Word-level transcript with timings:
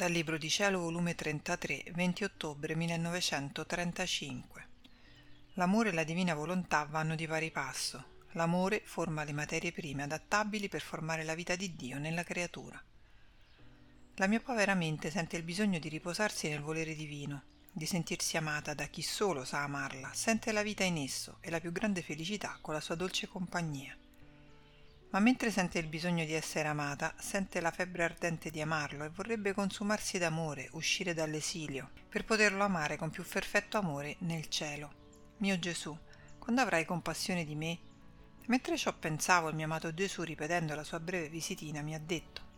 Dal 0.00 0.10
Libro 0.10 0.38
di 0.38 0.48
Cielo, 0.48 0.80
volume 0.80 1.14
33, 1.14 1.90
20 1.92 2.24
ottobre 2.24 2.74
1935. 2.74 4.68
L'amore 5.56 5.90
e 5.90 5.92
la 5.92 6.04
divina 6.04 6.32
volontà 6.32 6.84
vanno 6.84 7.14
di 7.14 7.26
pari 7.26 7.50
passo. 7.50 8.22
L'amore 8.30 8.80
forma 8.82 9.24
le 9.24 9.34
materie 9.34 9.72
prime 9.72 10.04
adattabili 10.04 10.70
per 10.70 10.80
formare 10.80 11.22
la 11.22 11.34
vita 11.34 11.54
di 11.54 11.76
Dio 11.76 11.98
nella 11.98 12.24
creatura. 12.24 12.82
La 14.14 14.26
mia 14.26 14.40
povera 14.40 14.72
mente 14.72 15.10
sente 15.10 15.36
il 15.36 15.42
bisogno 15.42 15.78
di 15.78 15.90
riposarsi 15.90 16.48
nel 16.48 16.62
volere 16.62 16.94
divino, 16.94 17.42
di 17.70 17.84
sentirsi 17.84 18.38
amata 18.38 18.72
da 18.72 18.86
chi 18.86 19.02
solo 19.02 19.44
sa 19.44 19.64
amarla, 19.64 20.14
sente 20.14 20.50
la 20.52 20.62
vita 20.62 20.82
in 20.82 20.96
esso 20.96 21.36
e 21.42 21.50
la 21.50 21.60
più 21.60 21.72
grande 21.72 22.00
felicità 22.00 22.56
con 22.62 22.72
la 22.72 22.80
sua 22.80 22.94
dolce 22.94 23.28
compagnia 23.28 23.94
ma 25.10 25.18
mentre 25.18 25.50
sente 25.50 25.78
il 25.78 25.88
bisogno 25.88 26.24
di 26.24 26.32
essere 26.32 26.68
amata, 26.68 27.14
sente 27.18 27.60
la 27.60 27.70
febbre 27.70 28.04
ardente 28.04 28.50
di 28.50 28.60
amarlo 28.60 29.04
e 29.04 29.08
vorrebbe 29.08 29.52
consumarsi 29.52 30.18
d'amore, 30.18 30.68
uscire 30.72 31.14
dall'esilio, 31.14 31.90
per 32.08 32.24
poterlo 32.24 32.62
amare 32.62 32.96
con 32.96 33.10
più 33.10 33.24
perfetto 33.24 33.76
amore 33.76 34.16
nel 34.20 34.48
cielo. 34.48 34.92
Mio 35.38 35.58
Gesù, 35.58 35.96
quando 36.38 36.60
avrai 36.60 36.84
compassione 36.84 37.44
di 37.44 37.56
me? 37.56 37.78
Mentre 38.46 38.76
ciò 38.76 38.92
pensavo, 38.92 39.48
il 39.48 39.56
mio 39.56 39.64
amato 39.64 39.92
Gesù, 39.92 40.22
ripetendo 40.22 40.74
la 40.74 40.84
sua 40.84 41.00
breve 41.00 41.28
visitina, 41.28 41.82
mi 41.82 41.94
ha 41.94 42.00
detto 42.00 42.48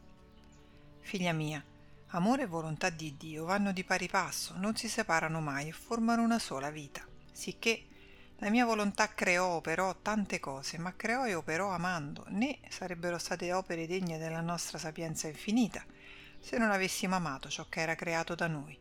Figlia 1.01 1.33
mia, 1.33 1.63
amore 2.09 2.43
e 2.43 2.47
volontà 2.47 2.91
di 2.91 3.17
Dio 3.17 3.45
vanno 3.45 3.73
di 3.73 3.83
pari 3.85 4.09
passo, 4.09 4.55
non 4.57 4.77
si 4.77 4.89
separano 4.89 5.41
mai 5.41 5.69
e 5.69 5.73
formano 5.73 6.23
una 6.23 6.39
sola 6.39 6.71
vita, 6.71 7.07
sicché 7.33 7.87
la 8.43 8.51
mia 8.51 8.65
volontà 8.65 9.07
creò, 9.15 9.51
operò 9.51 9.95
tante 10.03 10.41
cose, 10.41 10.77
ma 10.77 10.97
creò 10.97 11.27
e 11.27 11.35
operò 11.35 11.71
amando, 11.71 12.25
né 12.31 12.59
sarebbero 12.69 13.17
state 13.17 13.53
opere 13.53 13.87
degne 13.87 14.19
della 14.19 14.41
nostra 14.41 14.79
sapienza 14.79 15.29
infinita 15.29 15.85
se 16.41 16.59
non 16.59 16.73
avessimo 16.73 17.15
amato 17.15 17.49
ciò 17.49 17.69
che 17.69 17.83
era 17.83 17.95
creato 17.95 18.35
da 18.35 18.49
noi. 18.49 18.77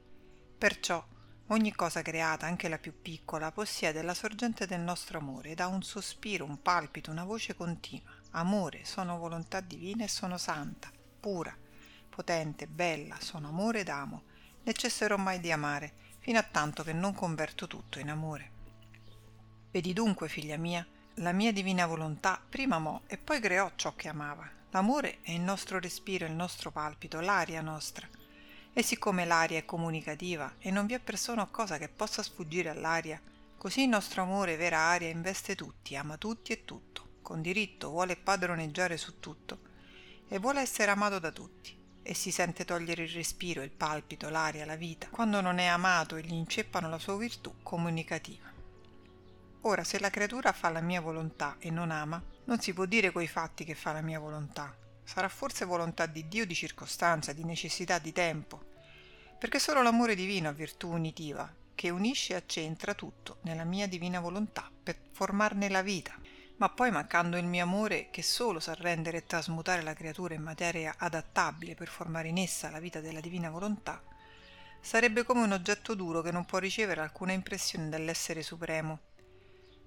Perciò 0.58 1.06
ogni 1.50 1.74
cosa 1.74 2.02
creata, 2.02 2.48
anche 2.48 2.70
la 2.70 2.80
più 2.80 3.04
piccola, 3.04 3.52
possiede 3.52 4.02
la 4.02 4.16
sorgente 4.16 4.66
del 4.66 4.80
nostro 4.80 5.20
amore 5.20 5.52
ed 5.52 5.60
ha 5.60 5.68
un 5.68 5.84
sospiro, 5.84 6.44
un 6.44 6.60
palpito, 6.60 7.12
una 7.12 7.24
voce 7.24 7.54
continua. 7.54 8.10
Amore, 8.32 8.84
sono 8.84 9.20
volontà 9.20 9.62
divina 9.62 10.04
e 10.04 10.08
sono 10.08 10.40
santa, 10.40 10.90
pura, 11.20 11.56
potente, 12.10 12.66
bella, 12.66 13.16
sono 13.20 13.50
amore 13.50 13.82
ed 13.82 13.90
amo. 13.90 14.24
Ne 14.64 14.74
cesserò 14.74 15.18
mai 15.18 15.40
di 15.40 15.52
amare, 15.52 15.94
fino 16.18 16.40
a 16.40 16.44
tanto 16.50 16.82
che 16.82 16.94
non 16.94 17.14
converto 17.14 17.68
tutto 17.68 18.00
in 18.00 18.10
amore. 18.10 18.51
Vedi 19.72 19.94
dunque, 19.94 20.28
figlia 20.28 20.58
mia, 20.58 20.86
la 21.16 21.32
mia 21.32 21.54
divina 21.54 21.86
volontà 21.86 22.42
prima 22.50 22.76
amò 22.76 23.00
e 23.08 23.18
poi 23.18 23.40
creò 23.40 23.72
ciò 23.76 23.96
che 23.96 24.10
amava. 24.10 24.46
L'amore 24.72 25.20
è 25.22 25.32
il 25.32 25.40
nostro 25.40 25.80
respiro, 25.80 26.26
il 26.26 26.34
nostro 26.34 26.72
palpito, 26.72 27.22
l'aria 27.22 27.62
nostra. 27.62 28.06
E 28.74 28.84
siccome 28.84 29.24
l'aria 29.24 29.60
è 29.60 29.64
comunicativa 29.64 30.56
e 30.60 30.72
non 30.72 30.88
vi 30.88 30.94
è 30.94 31.00
persona 31.00 31.44
o 31.44 31.50
cosa 31.50 31.78
che 31.78 31.88
possa 31.88 32.22
sfuggire 32.22 32.68
all'aria, 32.68 33.22
così 33.58 33.84
il 33.84 33.88
nostro 33.88 34.24
amore, 34.24 34.58
vera 34.58 34.78
aria, 34.78 35.08
investe 35.08 35.56
tutti, 35.56 35.96
ama 35.96 36.18
tutti 36.18 36.52
e 36.52 36.66
tutto, 36.66 37.20
con 37.22 37.42
diritto 37.42 37.92
vuole 37.92 38.18
padroneggiare 38.18 38.98
su 38.98 39.22
tutto 39.22 39.60
e 40.28 40.38
vuole 40.38 40.60
essere 40.60 40.92
amato 40.92 41.18
da 41.20 41.32
tutti. 41.32 41.74
E 42.04 42.14
si 42.14 42.32
sente 42.32 42.66
togliere 42.66 43.04
il 43.04 43.10
respiro, 43.10 43.62
il 43.62 43.72
palpito, 43.72 44.28
l'aria, 44.28 44.66
la 44.66 44.76
vita, 44.76 45.08
quando 45.10 45.40
non 45.40 45.60
è 45.60 45.66
amato 45.68 46.18
e 46.18 46.24
gli 46.24 46.34
inceppano 46.34 46.90
la 46.90 47.00
sua 47.00 47.16
virtù 47.16 47.54
comunicativa. 47.64 48.51
Ora, 49.66 49.84
se 49.84 50.00
la 50.00 50.10
creatura 50.10 50.54
fa 50.54 50.70
la 50.70 50.82
mia 50.82 51.02
volontà 51.02 51.58
e 51.60 51.70
non 51.70 51.92
ama, 51.92 52.20
non 52.46 52.60
si 52.60 52.74
può 52.74 52.86
dire 52.86 53.12
coi 53.12 53.28
fatti 53.28 53.64
che 53.64 53.76
fa 53.76 53.92
la 53.92 54.02
mia 54.02 54.18
volontà. 54.18 54.76
Sarà 55.04 55.30
forse 55.30 55.66
volontà 55.66 56.08
di 56.08 56.28
Dio 56.28 56.48
di 56.48 56.56
circostanza, 56.56 57.32
di 57.32 57.44
necessità, 57.44 58.00
di 58.00 58.12
tempo. 58.12 58.70
Perché 59.38 59.60
solo 59.60 59.84
l'amore 59.84 60.16
divino 60.16 60.50
ha 60.50 60.52
virtù 60.52 60.90
unitiva, 60.90 61.48
che 61.76 61.92
unisce 61.92 62.34
e 62.34 62.38
accentra 62.38 62.96
tutto 62.96 63.38
nella 63.42 63.64
mia 63.64 63.88
divina 63.88 64.20
volontà 64.20 64.68
per 64.82 64.98
formarne 65.12 65.70
la 65.70 65.84
vita. 65.84 66.16
Ma 66.58 66.70
poi 66.70 66.90
mancando 66.90 67.38
il 67.38 67.46
mio 67.46 67.62
amore, 67.62 68.10
che 68.10 68.24
solo 68.24 68.60
sa 68.60 68.74
rendere 68.74 69.18
e 69.18 69.26
trasmutare 69.26 69.84
la 69.84 69.94
creatura 69.94 70.34
in 70.34 70.42
materia 70.42 70.96
adattabile 70.98 71.76
per 71.76 71.88
formare 71.88 72.30
in 72.30 72.40
essa 72.40 72.72
la 72.72 72.80
vita 72.80 73.00
della 73.00 73.20
divina 73.20 73.52
volontà, 73.52 74.02
sarebbe 74.82 75.24
come 75.24 75.44
un 75.44 75.52
oggetto 75.52 75.94
duro 75.94 76.24
che 76.24 76.32
non 76.32 76.46
può 76.46 76.58
ricevere 76.58 77.02
alcuna 77.02 77.34
impressione 77.34 77.90
dall'essere 77.90 78.42
supremo 78.42 79.10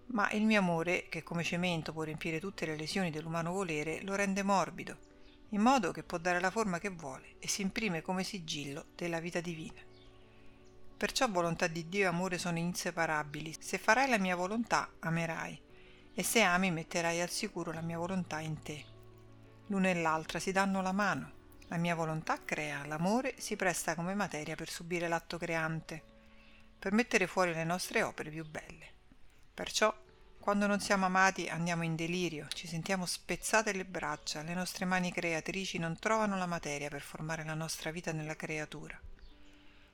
ma 0.06 0.31
il 0.32 0.44
mio 0.44 0.59
amore, 0.59 1.09
che 1.09 1.22
come 1.22 1.42
cemento 1.42 1.92
può 1.92 2.03
riempire 2.03 2.41
tutte 2.41 2.66
le 2.66 2.76
lesioni 2.76 3.10
dell'umano 3.10 3.53
volere, 3.53 4.03
lo 4.03 4.15
rende 4.15 4.42
morbido, 4.42 4.98
in 5.50 5.60
modo 5.60 5.92
che 5.92 6.03
può 6.03 6.19
dare 6.19 6.41
la 6.41 6.50
forma 6.50 6.78
che 6.78 6.91
vuole 6.91 7.37
e 7.38 7.48
si 7.48 7.62
imprime 7.62 8.03
come 8.03 8.25
sigillo 8.25 8.87
della 8.94 9.20
vita 9.20 9.41
divina. 9.41 9.81
Perciò 10.97 11.28
volontà 11.28 11.66
di 11.66 11.88
Dio 11.88 12.04
e 12.04 12.06
amore 12.06 12.38
sono 12.38 12.59
inseparabili. 12.59 13.56
Se 13.59 13.78
farai 13.78 14.09
la 14.09 14.19
mia 14.19 14.37
volontà, 14.37 14.91
amerai, 15.00 15.60
e 16.14 16.22
se 16.22 16.43
ami 16.43 16.70
metterai 16.70 17.20
al 17.20 17.31
sicuro 17.31 17.72
la 17.72 17.81
mia 17.81 17.98
volontà 17.98 18.41
in 18.41 18.62
te. 18.62 18.84
L'una 19.66 19.88
e 19.88 19.94
l'altra 19.94 20.38
si 20.38 20.53
danno 20.53 20.81
la 20.82 20.93
mano. 20.93 21.43
La 21.69 21.76
mia 21.78 21.94
volontà 21.94 22.38
crea, 22.44 22.87
l'amore 22.87 23.34
si 23.38 23.56
presta 23.56 23.94
come 23.94 24.14
materia 24.14 24.54
per 24.54 24.69
subire 24.69 25.09
l'atto 25.09 25.38
creante, 25.38 26.03
per 26.78 26.93
mettere 26.93 27.26
fuori 27.26 27.53
le 27.53 27.64
nostre 27.64 28.03
opere 28.03 28.31
più 28.31 28.44
belle. 28.48 28.94
Perciò, 29.54 29.94
quando 30.41 30.66
non 30.66 30.81
siamo 30.81 31.06
amati, 31.06 31.48
andiamo 31.48 31.84
in 31.84 31.94
delirio, 31.94 32.48
ci 32.48 32.66
sentiamo 32.66 33.06
spezzate 33.06 33.72
le 33.72 33.84
braccia, 33.84 34.42
le 34.42 34.53
nostre 34.53 34.84
mani 34.84 35.12
creatrici 35.12 35.78
non 35.78 35.97
trovano 35.97 36.37
la 36.37 36.47
materia 36.47 36.88
per 36.88 37.03
formare 37.03 37.44
la 37.44 37.54
nostra 37.54 37.93
vita 37.93 38.10
nella 38.10 38.34
creatura. 38.34 39.00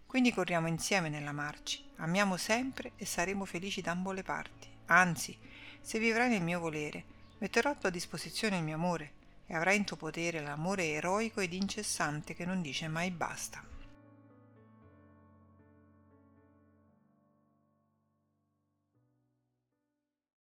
Quindi 0.06 0.32
corriamo 0.32 0.66
insieme 0.66 1.10
nell'amarci, 1.10 1.91
amiamo 1.97 2.38
sempre 2.38 2.93
e 2.97 3.04
saremo 3.04 3.44
felici 3.44 3.82
da 3.82 3.91
ambo 3.91 4.12
le 4.12 4.22
parti. 4.22 4.66
Anzi, 4.87 5.38
se 5.82 5.99
vivrai 5.99 6.31
nel 6.31 6.43
mio 6.43 6.59
volere, 6.59 7.04
metterò 7.38 7.70
a 7.70 7.76
tua 7.76 7.91
disposizione 7.91 8.56
il 8.56 8.65
mio 8.65 8.76
amore 8.76 9.12
e 9.47 9.54
avrai 9.54 9.76
in 9.76 9.84
tuo 9.84 9.97
potere 9.97 10.41
l'amore 10.41 10.88
eroico 10.88 11.41
ed 11.41 11.53
incessante 11.53 12.34
che 12.34 12.47
non 12.47 12.62
dice 12.62 12.88
mai 12.88 13.10
basta. 13.10 13.62